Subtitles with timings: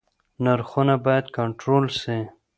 [0.43, 2.17] نرخونه بايد کنټرول سي.